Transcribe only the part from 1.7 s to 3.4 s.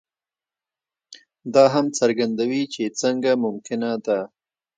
هم څرګندوي چې څنګه